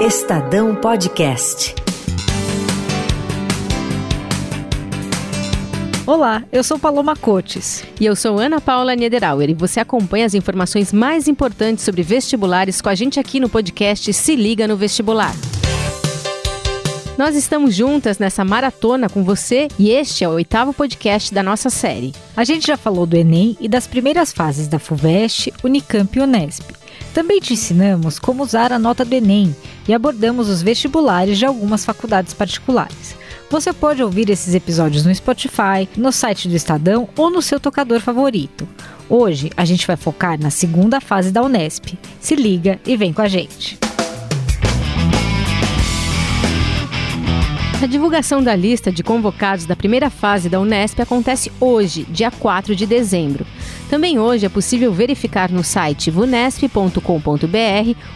[0.00, 1.74] Estadão Podcast.
[6.06, 7.84] Olá, eu sou Paloma Cotes.
[8.00, 12.80] E eu sou Ana Paula Niederauer e você acompanha as informações mais importantes sobre vestibulares
[12.80, 15.34] com a gente aqui no podcast Se Liga no Vestibular.
[17.18, 21.68] Nós estamos juntas nessa maratona com você e este é o oitavo podcast da nossa
[21.68, 22.14] série.
[22.34, 26.79] A gente já falou do Enem e das primeiras fases da FUVEST, Unicamp e Unesp.
[27.12, 29.54] Também te ensinamos como usar a nota do Enem
[29.88, 33.16] e abordamos os vestibulares de algumas faculdades particulares.
[33.50, 37.98] Você pode ouvir esses episódios no Spotify, no site do Estadão ou no seu tocador
[37.98, 38.68] favorito.
[39.08, 41.98] Hoje a gente vai focar na segunda fase da Unesp.
[42.20, 43.76] Se liga e vem com a gente.
[47.82, 52.76] A divulgação da lista de convocados da primeira fase da Unesp acontece hoje, dia 4
[52.76, 53.44] de dezembro.
[53.90, 57.00] Também hoje é possível verificar no site vunesp.com.br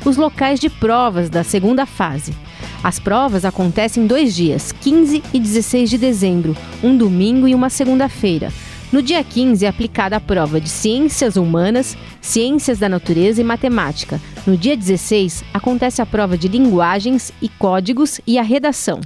[0.05, 2.33] os locais de provas da segunda fase.
[2.80, 7.69] As provas acontecem em dois dias, 15 e 16 de dezembro, um domingo e uma
[7.69, 8.53] segunda-feira.
[8.92, 14.20] No dia 15 é aplicada a prova de Ciências Humanas, Ciências da Natureza e Matemática.
[14.47, 19.00] No dia 16 acontece a prova de Linguagens e Códigos e a redação.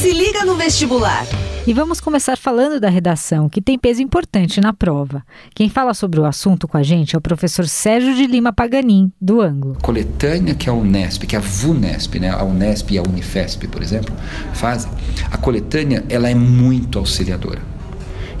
[0.00, 1.24] Se liga no vestibular.
[1.64, 5.22] E vamos começar falando da redação, que tem peso importante na prova.
[5.54, 9.12] Quem fala sobre o assunto com a gente é o professor Sérgio de Lima Paganin,
[9.20, 9.76] do Ângulo.
[9.78, 13.80] A coletânea que a Unesp, que a VUNESP, né, a Unesp e a Unifesp, por
[13.80, 14.12] exemplo,
[14.52, 14.90] fazem,
[15.30, 17.62] a coletânea ela é muito auxiliadora.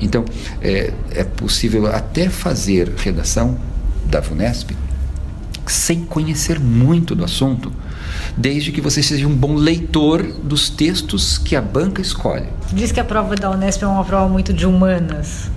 [0.00, 0.24] Então,
[0.60, 3.56] é, é possível até fazer redação
[4.04, 4.76] da VUNESP
[5.64, 7.72] sem conhecer muito do assunto,
[8.36, 12.46] desde que você seja um bom leitor dos textos que a banca escolhe.
[12.72, 15.50] Diz que a prova da Unesp é uma prova muito de humanas.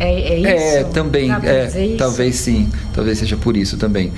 [0.00, 0.76] É, é isso?
[0.78, 1.30] É, também.
[1.30, 2.70] É, talvez sim.
[2.94, 4.10] Talvez seja por isso também.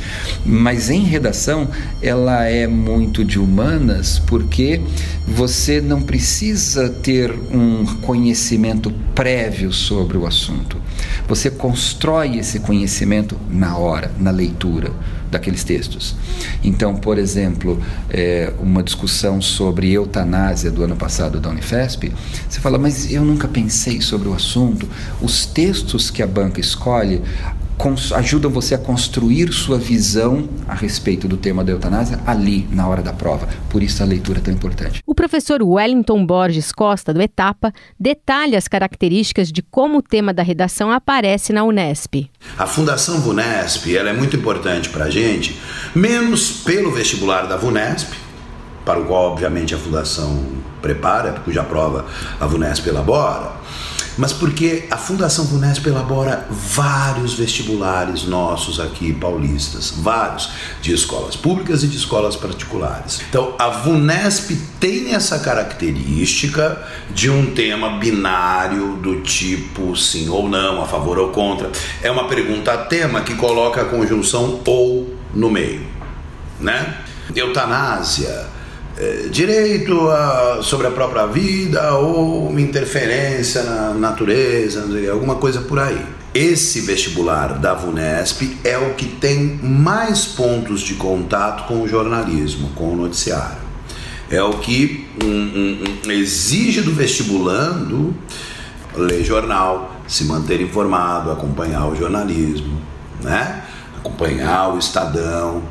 [0.46, 1.68] Mas em redação,
[2.00, 4.80] ela é muito de humanas porque
[5.26, 10.80] você não precisa ter um conhecimento prévio sobre o assunto.
[11.26, 14.92] Você constrói esse conhecimento na hora, na leitura
[15.32, 16.14] daqueles textos.
[16.62, 22.12] Então, por exemplo, é, uma discussão sobre eutanásia do ano passado da Unifesp,
[22.48, 24.86] você fala, mas eu nunca pensei sobre o assunto.
[25.20, 27.22] Os textos que a banca escolhe
[28.14, 33.02] ajudam você a construir sua visão a respeito do tema da eutanásia ali, na hora
[33.02, 33.48] da prova.
[33.68, 35.00] Por isso a leitura é tão importante.
[35.06, 40.42] O professor Wellington Borges Costa, do Etapa, detalha as características de como o tema da
[40.42, 42.30] redação aparece na Unesp.
[42.56, 45.58] A Fundação VUNESP ela é muito importante para a gente,
[45.94, 48.16] menos pelo vestibular da VUNESP,
[48.84, 50.44] para o qual, obviamente, a Fundação
[50.80, 52.06] prepara, cuja prova
[52.40, 53.61] a VUNESP elabora,
[54.16, 60.50] mas porque a Fundação VUNESP elabora vários vestibulares nossos aqui paulistas, vários,
[60.80, 63.20] de escolas públicas e de escolas particulares.
[63.28, 70.82] Então, a VUNESP tem essa característica de um tema binário do tipo sim ou não,
[70.82, 71.70] a favor ou contra.
[72.02, 75.86] É uma pergunta a tema que coloca a conjunção ou no meio,
[76.60, 76.98] né?
[77.34, 78.46] Eutanásia,
[79.30, 86.00] direito a, sobre a própria vida ou uma interferência na natureza, alguma coisa por aí.
[86.34, 92.70] Esse vestibular da VUNESP é o que tem mais pontos de contato com o jornalismo,
[92.74, 93.58] com o noticiário.
[94.30, 98.14] É o que um, um, exige do vestibulando
[98.96, 102.80] ler jornal, se manter informado, acompanhar o jornalismo,
[103.22, 103.62] né?
[103.98, 105.62] acompanhar o Estadão,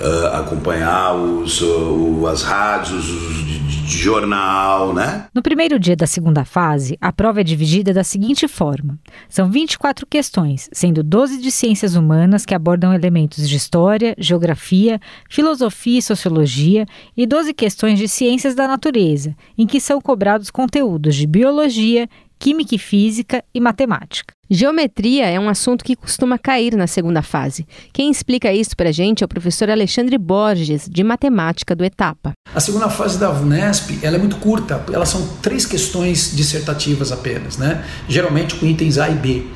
[0.00, 5.26] uh, acompanhar os, uh, as rádios de, de jornal, né?
[5.34, 10.06] No primeiro dia da segunda fase, a prova é dividida da seguinte forma: são 24
[10.06, 16.86] questões, sendo 12 de ciências humanas que abordam elementos de história, geografia, filosofia e sociologia,
[17.16, 22.74] e 12 questões de ciências da natureza, em que são cobrados conteúdos de biologia, química
[22.74, 24.33] e física e matemática.
[24.50, 27.66] Geometria é um assunto que costuma cair na segunda fase.
[27.92, 32.32] Quem explica isso para a gente é o professor Alexandre Borges, de matemática do Etapa.
[32.54, 37.56] A segunda fase da VUNESP ela é muito curta, elas são três questões dissertativas apenas,
[37.56, 37.84] né?
[38.06, 39.46] geralmente com itens A e B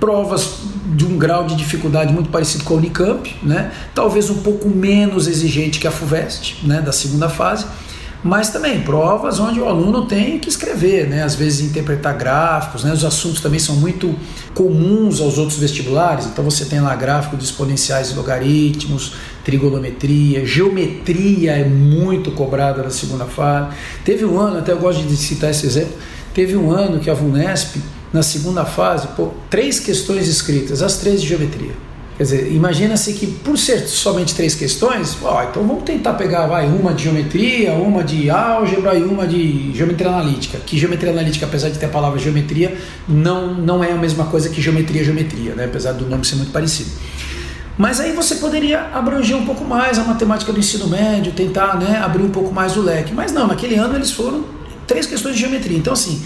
[0.00, 0.60] provas
[0.94, 3.72] de um grau de dificuldade muito parecido com a Unicamp, né?
[3.94, 6.80] talvez um pouco menos exigente que a FUVEST, né?
[6.80, 7.66] da segunda fase,
[8.22, 11.22] mas também provas onde o aluno tem que escrever, né?
[11.22, 12.92] às vezes interpretar gráficos, né?
[12.92, 14.14] os assuntos também são muito
[14.54, 21.52] comuns aos outros vestibulares, então você tem lá gráfico de exponenciais e logaritmos, trigonometria, geometria
[21.52, 23.76] é muito cobrada na segunda fase.
[24.04, 25.94] Teve um ano, até eu gosto de citar esse exemplo,
[26.34, 27.80] teve um ano que a VUNESP,
[28.12, 31.87] na segunda fase, pô, três questões escritas, as três de geometria.
[32.18, 36.66] Quer dizer, imagina-se que por ser somente três questões, ó, então vamos tentar pegar vai,
[36.66, 40.58] uma de geometria, uma de álgebra e uma de geometria analítica.
[40.58, 42.76] Que geometria analítica, apesar de ter a palavra geometria,
[43.08, 45.66] não, não é a mesma coisa que geometria geometria, né?
[45.66, 46.90] apesar do nome ser muito parecido.
[47.78, 52.00] Mas aí você poderia abranger um pouco mais a matemática do ensino médio, tentar né,
[52.02, 53.14] abrir um pouco mais o leque.
[53.14, 54.44] Mas não, naquele ano eles foram
[54.88, 55.78] três questões de geometria.
[55.78, 56.20] Então, assim,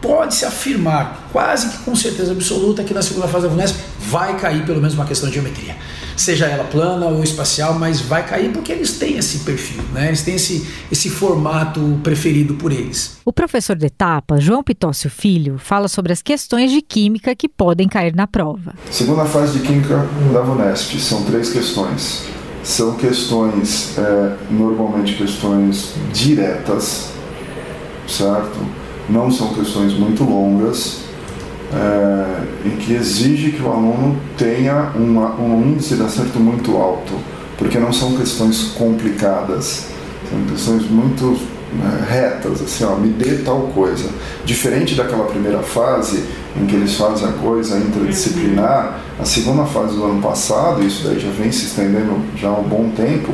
[0.00, 4.64] pode-se afirmar quase que com certeza absoluta que na segunda fase da VUNESP vai cair
[4.64, 5.76] pelo menos uma questão de geometria.
[6.16, 10.08] Seja ela plana ou espacial, mas vai cair porque eles têm esse perfil, né?
[10.08, 13.18] eles têm esse, esse formato preferido por eles.
[13.24, 17.88] O professor de etapa, João Pitócio Filho, fala sobre as questões de química que podem
[17.88, 18.74] cair na prova.
[18.90, 22.24] Segunda fase de química da VUNESP são três questões.
[22.62, 27.10] São questões, é, normalmente questões diretas,
[28.06, 28.79] certo?
[29.10, 31.00] Não são questões muito longas,
[31.72, 37.12] é, em que exige que o aluno tenha uma, um índice de acerto muito alto,
[37.56, 39.86] porque não são questões complicadas,
[40.28, 41.38] são questões muito
[41.72, 44.08] né, retas, assim, ó, me dê tal coisa.
[44.44, 46.24] Diferente daquela primeira fase,
[46.60, 51.20] em que eles fazem a coisa interdisciplinar, a segunda fase do ano passado, isso daí
[51.20, 53.32] já vem se estendendo já há um bom tempo,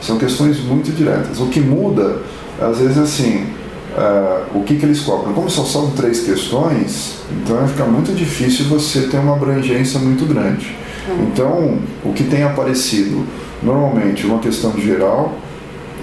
[0.00, 1.40] são questões muito diretas.
[1.40, 2.22] O que muda,
[2.60, 3.46] às vezes, assim,
[3.96, 5.32] uh, o que, que eles cobram.
[5.32, 10.26] Como só são três questões, então vai ficar muito difícil você ter uma abrangência muito
[10.26, 10.76] grande.
[11.08, 11.24] Uhum.
[11.24, 13.24] Então, o que tem aparecido?
[13.62, 15.34] Normalmente, uma questão de geral,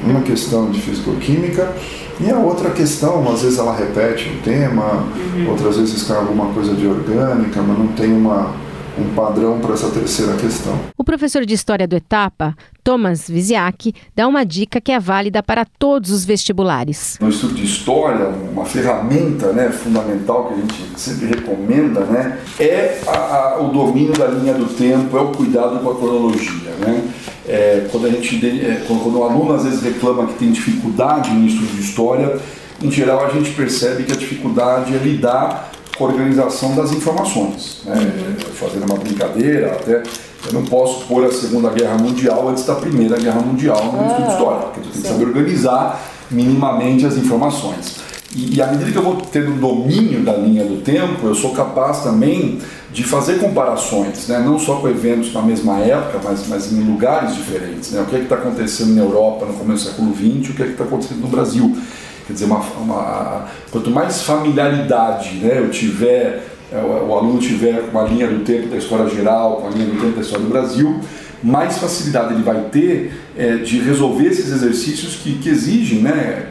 [0.03, 1.73] uma questão de fisicoquímica
[2.19, 5.05] e a outra questão, às vezes ela repete o tema,
[5.35, 5.49] uhum.
[5.49, 8.53] outras vezes cai alguma coisa de orgânica, mas não tem uma
[8.97, 10.77] um padrão para essa terceira questão.
[10.97, 15.65] O professor de História do Etapa, Thomas Viziak, dá uma dica que é válida para
[15.65, 17.17] todos os vestibulares.
[17.21, 23.01] No estudo de História, uma ferramenta né, fundamental que a gente sempre recomenda né, é
[23.07, 26.71] a, a, o domínio da linha do tempo, é o cuidado com a cronologia.
[26.79, 27.11] Né?
[27.47, 31.31] É, quando, a gente, é, quando, quando o aluno às vezes reclama que tem dificuldade
[31.31, 32.39] no estudo de História,
[32.81, 37.81] em geral a gente percebe que a dificuldade é lidar organização das informações.
[37.85, 37.95] Né?
[37.95, 38.53] Uhum.
[38.53, 40.03] Fazendo uma brincadeira, até
[40.47, 44.27] eu não posso pôr a Segunda Guerra Mundial antes da Primeira Guerra Mundial no estudo
[44.27, 46.01] ah, história, porque tu tem que saber organizar
[46.31, 47.97] minimamente as informações.
[48.35, 51.51] E, e à medida que eu vou tendo domínio da linha do tempo, eu sou
[51.51, 52.59] capaz também
[52.91, 54.39] de fazer comparações, né?
[54.39, 57.91] não só com eventos na mesma época, mas, mas em lugares diferentes.
[57.91, 58.01] Né?
[58.01, 60.67] O que é está acontecendo na Europa no começo do século XX, o que é
[60.67, 61.77] está acontecendo no Brasil.
[62.25, 67.99] Quer dizer, uma, uma, quanto mais familiaridade né, eu tiver, é, o, aluno tiver com
[67.99, 70.51] a linha do tempo da história geral, com a linha do tempo da história do
[70.51, 70.99] Brasil,
[71.43, 76.47] mais facilidade ele vai ter é, de resolver esses exercícios que, que exigem né,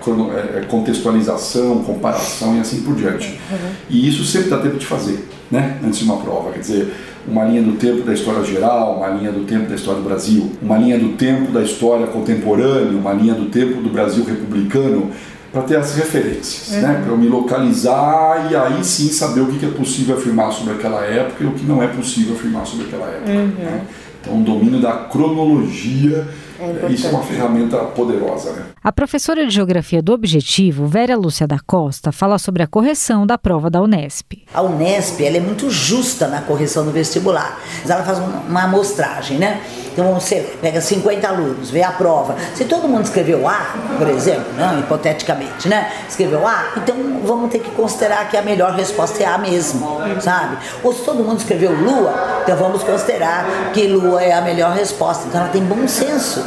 [0.56, 3.38] é, contextualização, comparação e assim por diante.
[3.50, 3.70] Uhum.
[3.88, 6.50] E isso sempre dá tempo de fazer, né, antes de uma prova.
[6.50, 6.93] Quer dizer,
[7.28, 10.50] uma linha do tempo da história geral, uma linha do tempo da história do Brasil,
[10.61, 15.11] uma linha do tempo da história contemporânea, uma linha do tempo do Brasil republicano
[15.52, 16.82] para ter as referências, uhum.
[16.82, 17.00] né?
[17.02, 21.05] para eu me localizar e aí sim saber o que é possível afirmar sobre aquela
[21.05, 23.32] época e o que não é possível afirmar sobre aquela época.
[23.32, 23.47] Uhum.
[23.47, 23.82] Né?
[24.20, 26.29] Então, o domínio da cronologia
[26.60, 28.52] é Isso é uma ferramenta poderosa.
[28.52, 28.66] Né?
[28.84, 33.38] A professora de Geografia do Objetivo, Vera Lúcia da Costa, fala sobre a correção da
[33.38, 34.44] prova da Unesp.
[34.52, 37.58] A Unesp ela é muito justa na correção do vestibular.
[37.88, 39.60] Ela faz uma amostragem, né?
[39.92, 42.36] Então você pega 50 alunos, vê a prova.
[42.54, 45.90] Se todo mundo escreveu A, por exemplo, não, hipoteticamente, né?
[46.08, 49.86] Escreveu A, então vamos ter que considerar que a melhor resposta é A mesmo,
[50.20, 50.58] sabe?
[50.82, 52.12] Ou se todo mundo escreveu Lua,
[52.43, 55.27] então vamos considerar que Lua é a melhor resposta.
[55.29, 56.44] Então ela tem bom senso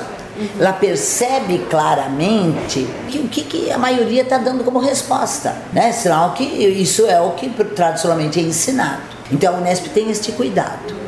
[0.60, 5.92] ela percebe claramente que o que, que a maioria está dando como resposta, né?
[5.92, 9.02] Sinal que isso é o que tradicionalmente é ensinado.
[9.32, 11.04] Então a Unesp tem este cuidado.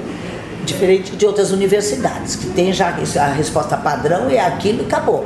[0.63, 5.25] Diferente de outras universidades, que tem já a resposta padrão é aquilo e acabou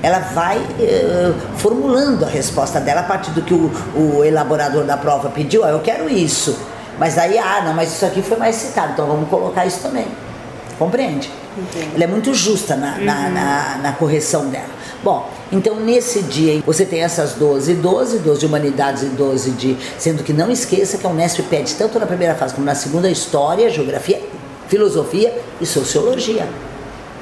[0.00, 4.96] ela vai uh, formulando a resposta dela a partir do que o, o elaborador da
[4.96, 5.64] prova pediu.
[5.64, 6.56] Ah, eu quero isso.
[6.98, 10.06] Mas aí, ah, não, mas isso aqui foi mais citado, então vamos colocar isso também.
[10.78, 11.30] Compreende?
[11.56, 11.90] Entendi.
[11.94, 13.04] Ela é muito justa na, uhum.
[13.04, 14.78] na, na, na, correção dela.
[15.02, 19.76] Bom, então nesse dia você tem essas 12, 12, 12 de humanidades e 12 de.
[19.98, 23.10] Sendo que não esqueça que a Unesp pede tanto na primeira fase como na segunda
[23.10, 24.22] história, geografia,
[24.68, 26.48] filosofia e sociologia.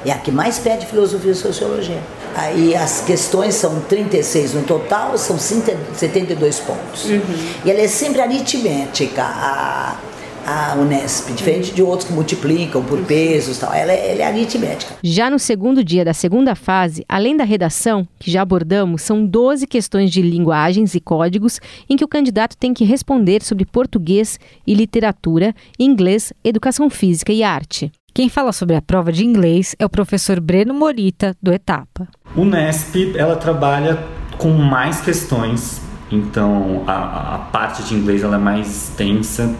[0.07, 2.01] É a que mais pede filosofia e sociologia.
[2.33, 7.09] Aí as questões são 36 no total, são 72 pontos.
[7.09, 7.21] Uhum.
[7.65, 9.21] E ela é sempre aritmética.
[9.21, 9.97] A,
[10.45, 13.73] a Unesp, diferente de outros que multiplicam por pesos tal.
[13.73, 14.95] Ela é, ela é aritmética.
[15.03, 19.67] Já no segundo dia da segunda fase, além da redação, que já abordamos, são 12
[19.67, 21.59] questões de linguagens e códigos
[21.89, 27.43] em que o candidato tem que responder sobre português e literatura, inglês, educação física e
[27.43, 27.91] arte.
[28.17, 32.07] Quem fala sobre a prova de inglês é o professor Breno Morita, do Etapa.
[32.35, 34.03] O NESP ela trabalha
[34.39, 35.79] com mais questões,
[36.11, 39.55] então a, a parte de inglês ela é mais extensa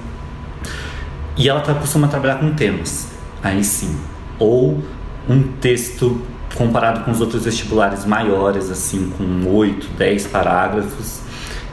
[1.37, 3.09] e ela costuma trabalhar com temas,
[3.43, 3.95] aí sim,
[4.39, 4.83] ou
[5.29, 6.19] um texto
[6.55, 11.19] comparado com os outros vestibulares maiores, assim, com 8, 10 parágrafos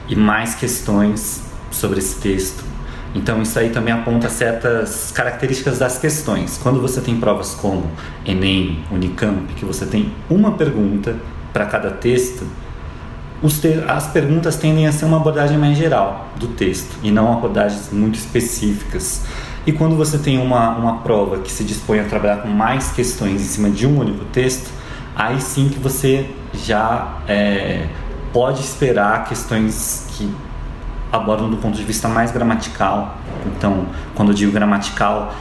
[0.07, 2.74] e mais questões sobre esse texto.
[3.15, 6.59] Então isso aí também aponta certas características das questões.
[6.61, 7.85] Quando você tem provas como
[8.27, 11.15] Enem, Unicamp, que você tem uma pergunta
[11.53, 12.45] para cada texto,
[13.61, 17.91] te as perguntas tendem a ser uma abordagem mais geral do texto e não abordagens
[17.93, 19.25] muito específicas.
[19.67, 23.41] E quando você tem uma, uma prova que se dispõe a trabalhar com mais questões
[23.41, 24.71] em cima de um único texto,
[25.15, 27.87] aí sim que você já é,
[28.33, 30.31] pode esperar questões que
[31.15, 33.19] abordam do ponto de vista mais gramatical.
[33.47, 35.35] Então, quando eu digo gramatical,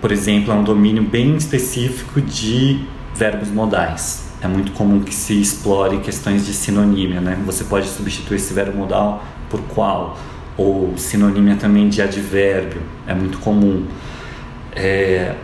[0.00, 4.26] por exemplo, é um domínio bem específico de verbos modais.
[4.40, 7.38] É muito comum que se explore questões de sinonímia, né?
[7.44, 10.16] Você pode substituir esse verbo modal por qual,
[10.56, 13.86] ou sinonímia também de advérbio, é muito comum.
[14.74, 15.34] É,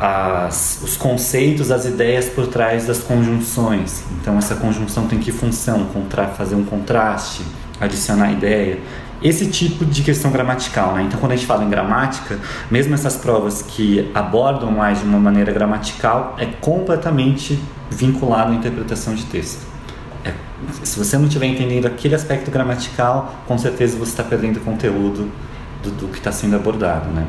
[0.00, 4.04] as, os conceitos, as ideias por trás das conjunções.
[4.20, 5.84] Então, essa conjunção tem que função?
[5.86, 7.42] Contra, fazer um contraste,
[7.80, 8.78] adicionar ideia.
[9.22, 11.02] Esse tipo de questão gramatical, né?
[11.02, 12.38] Então, quando a gente fala em gramática,
[12.70, 17.58] mesmo essas provas que abordam mais de uma maneira gramatical, é completamente
[17.90, 19.66] vinculado à interpretação de texto.
[20.24, 20.32] É,
[20.82, 25.30] se você não estiver entendendo aquele aspecto gramatical, com certeza você está perdendo conteúdo
[25.82, 27.26] do, do que está sendo abordado, né?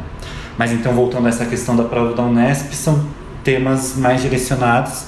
[0.58, 3.06] Mas então, voltando a essa questão da prova da Unesp, são
[3.44, 5.06] temas mais direcionados,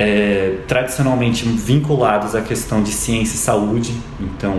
[0.00, 4.54] é, tradicionalmente vinculados à questão de ciência e saúde, então,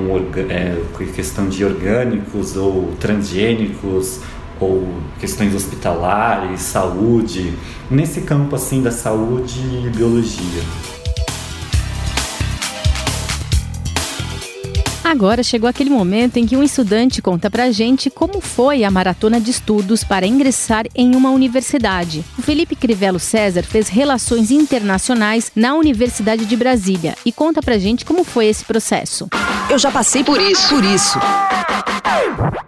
[0.50, 0.78] é,
[1.16, 4.20] questão de orgânicos ou transgênicos,
[4.60, 4.86] ou
[5.18, 7.54] questões hospitalares, saúde,
[7.90, 10.62] nesse campo assim da saúde e biologia.
[15.10, 19.42] Agora chegou aquele momento em que um estudante conta pra gente como foi a maratona
[19.42, 22.20] de estudos para ingressar em uma universidade.
[22.38, 28.06] O Felipe Crivelo César fez relações internacionais na Universidade de Brasília e conta pra gente
[28.06, 29.28] como foi esse processo.
[29.72, 31.18] Eu já passei por isso, por isso.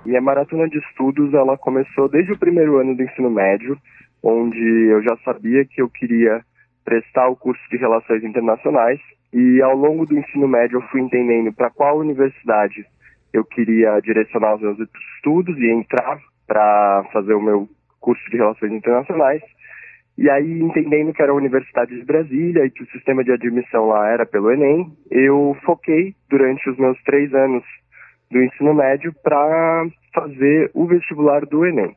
[0.04, 3.78] Minha maratona de estudos, ela começou desde o primeiro ano do ensino médio,
[4.24, 4.58] onde
[4.90, 6.44] eu já sabia que eu queria
[6.84, 9.00] prestar o curso de Relações Internacionais
[9.34, 12.86] e ao longo do ensino médio eu fui entendendo para qual universidade
[13.34, 14.78] eu queria direcionar os meus
[15.16, 17.70] estudos e entrar para fazer o meu
[18.00, 19.42] curso de Relações Internacionais.
[20.18, 23.88] E aí, entendendo que era a Universidade de Brasília e que o sistema de admissão
[23.88, 27.64] lá era pelo Enem, eu foquei durante os meus três anos
[28.30, 31.96] do ensino médio para fazer o vestibular do Enem.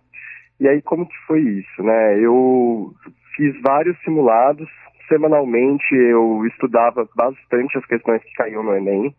[0.60, 2.18] E aí, como que foi isso, né?
[2.20, 2.92] Eu
[3.36, 4.68] fiz vários simulados,
[5.08, 9.14] semanalmente eu estudava bastante as questões que caíam no Enem.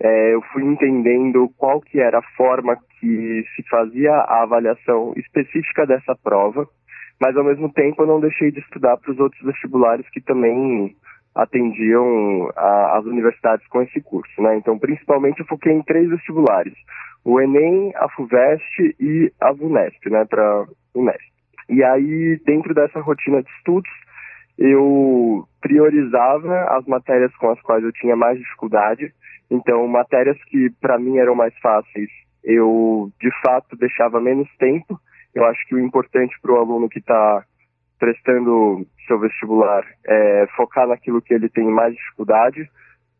[0.00, 5.86] É, eu fui entendendo qual que era a forma que se fazia a avaliação específica
[5.86, 6.66] dessa prova,
[7.20, 10.96] mas ao mesmo tempo eu não deixei de estudar para os outros vestibulares que também
[11.34, 14.56] atendiam a, as universidades com esse curso, né?
[14.56, 16.74] Então, principalmente eu foquei em três vestibulares:
[17.24, 20.24] o Enem, a Fuvest e a Vunesp, né?
[20.24, 21.34] Para Unesp.
[21.68, 23.90] E aí, dentro dessa rotina de estudos,
[24.58, 29.12] eu priorizava as matérias com as quais eu tinha mais dificuldade.
[29.50, 32.08] Então, matérias que para mim eram mais fáceis,
[32.42, 34.98] eu de fato deixava menos tempo.
[35.34, 37.44] Eu acho que o importante para o aluno que está
[37.98, 42.68] prestando seu vestibular é focar naquilo que ele tem mais dificuldade,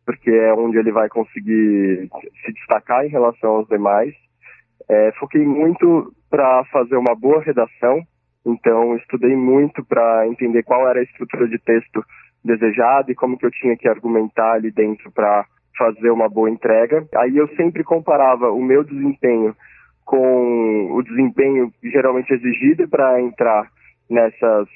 [0.05, 2.09] porque é onde ele vai conseguir
[2.43, 4.13] se destacar em relação aos demais.
[4.87, 8.05] É, foquei muito para fazer uma boa redação,
[8.45, 12.05] então, estudei muito para entender qual era a estrutura de texto
[12.43, 17.05] desejada e como que eu tinha que argumentar ali dentro para fazer uma boa entrega.
[17.15, 19.55] Aí eu sempre comparava o meu desempenho
[20.05, 23.67] com o desempenho geralmente exigido para entrar
[24.07, 24.67] nessas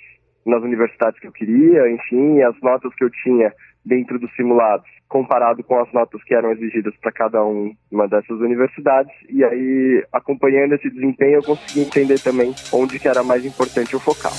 [0.45, 3.53] nas universidades que eu queria, enfim, as notas que eu tinha
[3.85, 8.39] dentro dos simulados, comparado com as notas que eram exigidas para cada um, uma dessas
[8.39, 9.11] universidades.
[9.29, 13.99] E aí, acompanhando esse desempenho, eu consegui entender também onde que era mais importante eu
[13.99, 14.31] focar.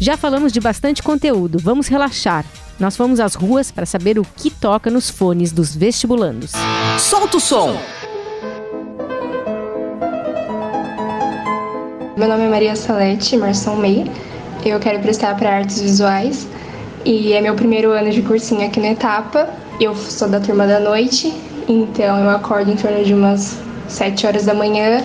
[0.00, 2.44] Já falamos de bastante conteúdo, vamos relaxar.
[2.78, 6.52] Nós fomos às ruas para saber o que toca nos fones dos vestibulandos.
[6.98, 7.76] Solta o som!
[12.16, 14.04] Meu nome é Maria Salete Marção Meia
[14.64, 16.46] eu quero prestar para artes visuais
[17.04, 19.48] e é meu primeiro ano de cursinho aqui na Etapa.
[19.80, 21.32] Eu sou da turma da noite,
[21.66, 25.02] então eu acordo em torno de umas 7 horas da manhã,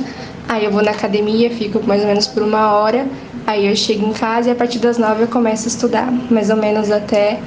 [0.47, 3.07] Aí eu vou na academia, fico mais ou menos por uma hora.
[3.47, 6.49] Aí eu chego em casa e a partir das 9 eu começo a estudar, mais
[6.49, 7.39] ou menos até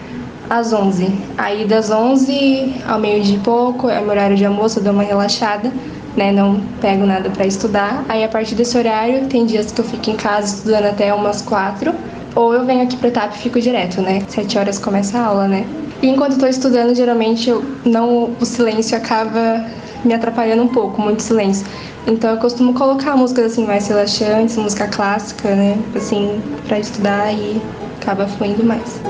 [0.51, 1.09] às 11.
[1.37, 5.05] Aí das 11 ao meio-dia e pouco, é meu horário de almoço, eu dou uma
[5.05, 5.73] relaxada,
[6.17, 6.33] né?
[6.33, 8.05] Não pego nada para estudar.
[8.09, 11.43] Aí a partir desse horário, tem dias que eu fico em casa estudando até umas
[11.43, 11.95] 4,
[12.35, 14.23] ou eu venho aqui pra TAP e fico direto, né?
[14.29, 15.67] 7 horas começa a aula, né?
[16.01, 19.65] E enquanto eu tô estudando, geralmente eu não o silêncio acaba
[20.05, 21.67] me atrapalhando um pouco, muito silêncio.
[22.07, 25.77] Então eu costumo colocar músicas assim mais relaxantes, música clássica, né?
[25.95, 27.61] Assim, para estudar e
[28.01, 29.01] acaba fluindo mais.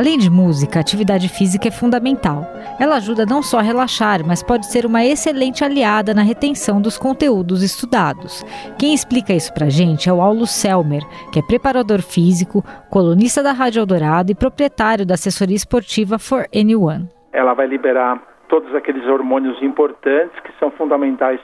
[0.00, 2.46] Além de música, a atividade física é fundamental.
[2.80, 6.96] Ela ajuda não só a relaxar, mas pode ser uma excelente aliada na retenção dos
[6.96, 8.42] conteúdos estudados.
[8.78, 13.52] Quem explica isso pra gente é o Aulo Selmer, que é preparador físico, colunista da
[13.52, 17.06] Rádio Eldorado e proprietário da assessoria esportiva For Anyone.
[17.30, 21.40] Ela vai liberar todos aqueles hormônios importantes que são fundamentais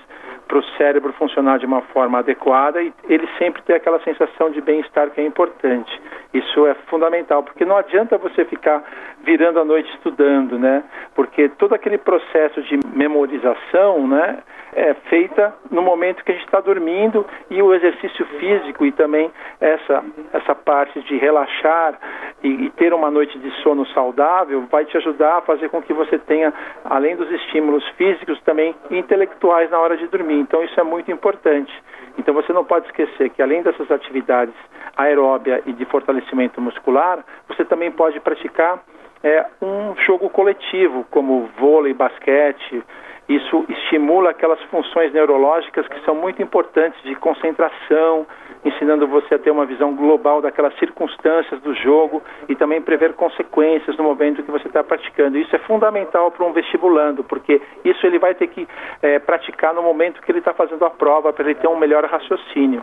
[0.47, 4.61] para o cérebro funcionar de uma forma adequada e ele sempre ter aquela sensação de
[4.61, 6.01] bem-estar que é importante.
[6.33, 8.83] Isso é fundamental, porque não adianta você ficar
[9.27, 10.85] virando a noite estudando, né?
[11.15, 14.39] Porque todo aquele processo de memorização, né,
[14.73, 19.31] é feita no momento que a gente está dormindo e o exercício físico e também
[19.61, 21.99] essa essa parte de relaxar
[22.43, 25.93] e, e ter uma noite de sono saudável vai te ajudar a fazer com que
[25.93, 26.53] você tenha,
[26.85, 30.39] além dos estímulos físicos, também intelectuais na hora de dormir.
[30.39, 31.73] Então isso é muito importante.
[32.19, 34.55] Então você não pode esquecer que além dessas atividades
[34.97, 38.83] aeróbia e de fortalecimento muscular, você também pode praticar
[39.23, 42.83] é, um jogo coletivo, como vôlei, basquete.
[43.29, 48.25] Isso estimula aquelas funções neurológicas que são muito importantes de concentração,
[48.65, 53.97] ensinando você a ter uma visão global daquelas circunstâncias do jogo e também prever consequências
[53.97, 55.39] no momento que você está praticando.
[55.39, 58.67] Isso é fundamental para um vestibulando, porque isso ele vai ter que
[59.03, 62.05] é, praticar no momento que ele está fazendo a prova para ele ter um melhor
[62.05, 62.83] raciocínio.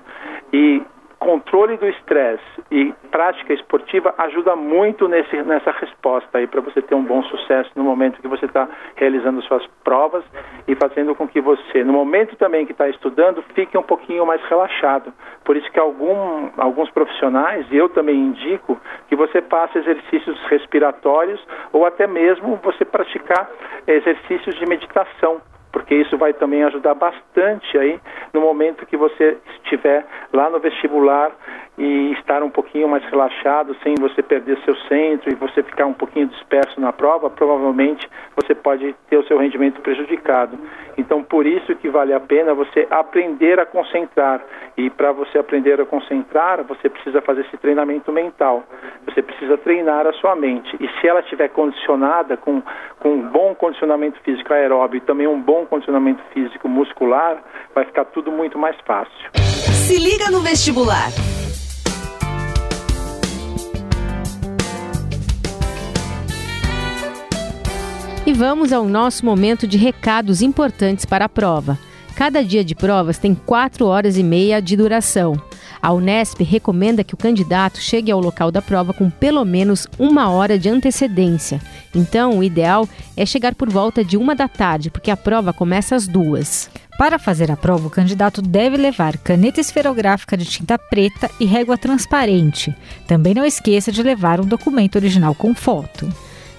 [0.52, 0.82] E
[1.24, 6.94] controle do estresse e prática esportiva ajuda muito nesse, nessa resposta aí para você ter
[6.96, 10.24] um bom sucesso no momento que você está realizando suas provas
[10.68, 14.42] e fazendo com que você, no momento também que está estudando, fique um pouquinho mais
[14.50, 15.14] relaxado.
[15.46, 21.42] Por isso que algum, alguns profissionais, e eu também indico, que você faça exercícios respiratórios
[21.72, 23.50] ou até mesmo você praticar
[23.88, 25.42] exercícios de meditação
[25.74, 28.00] porque isso vai também ajudar bastante aí
[28.32, 31.32] no momento que você estiver lá no vestibular
[31.78, 35.94] e estar um pouquinho mais relaxado, sem você perder seu centro e você ficar um
[35.94, 40.58] pouquinho disperso na prova, provavelmente você pode ter o seu rendimento prejudicado.
[40.98, 44.42] Então, por isso que vale a pena você aprender a concentrar.
[44.78, 48.64] E para você aprender a concentrar, você precisa fazer esse treinamento mental.
[49.06, 50.76] Você precisa treinar a sua mente.
[50.80, 52.62] E se ela estiver condicionada com,
[53.00, 57.42] com um bom condicionamento físico aeróbio e também um bom condicionamento físico muscular,
[57.74, 59.30] vai ficar tudo muito mais fácil.
[59.34, 61.10] Se liga no vestibular.
[68.36, 71.78] Vamos ao nosso momento de recados importantes para a prova.
[72.16, 75.40] Cada dia de provas tem 4 horas e meia de duração.
[75.80, 80.32] A Unesp recomenda que o candidato chegue ao local da prova com pelo menos uma
[80.32, 81.62] hora de antecedência.
[81.94, 85.96] Então, o ideal é chegar por volta de uma da tarde, porque a prova começa
[85.96, 86.72] às duas.
[86.98, 91.78] Para fazer a prova, o candidato deve levar caneta esferográfica de tinta preta e régua
[91.78, 92.76] transparente.
[93.08, 96.10] Também não esqueça de levar um documento original com foto.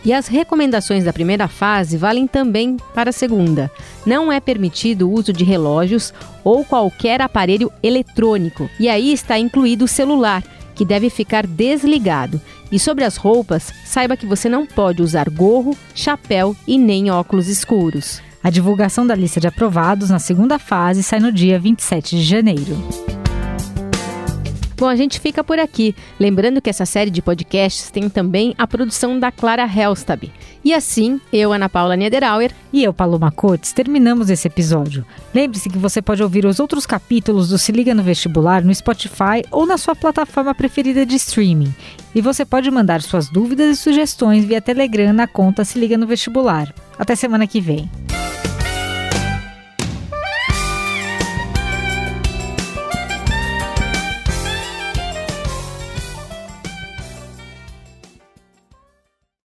[0.05, 3.71] E as recomendações da primeira fase valem também para a segunda.
[4.05, 6.13] Não é permitido o uso de relógios
[6.43, 8.69] ou qualquer aparelho eletrônico.
[8.79, 10.43] E aí está incluído o celular,
[10.75, 12.41] que deve ficar desligado.
[12.71, 17.49] E sobre as roupas, saiba que você não pode usar gorro, chapéu e nem óculos
[17.49, 18.21] escuros.
[18.43, 22.77] A divulgação da lista de aprovados na segunda fase sai no dia 27 de janeiro.
[24.77, 25.95] Bom, a gente fica por aqui.
[26.19, 30.31] Lembrando que essa série de podcasts tem também a produção da Clara Helstab.
[30.65, 35.05] E assim, eu, Ana Paula Niederauer e eu, Paloma Cotes, terminamos esse episódio.
[35.35, 39.45] Lembre-se que você pode ouvir os outros capítulos do Se Liga no Vestibular no Spotify
[39.51, 41.75] ou na sua plataforma preferida de streaming.
[42.15, 46.07] E você pode mandar suas dúvidas e sugestões via Telegram na conta Se Liga no
[46.07, 46.73] Vestibular.
[46.99, 47.91] Até semana que vem.